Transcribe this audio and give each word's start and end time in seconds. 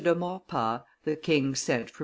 de 0.03 0.15
Maurepas, 0.15 0.81
the 1.03 1.15
king 1.15 1.53
sent 1.53 1.87
for 1.87 1.97
M. 1.97 1.99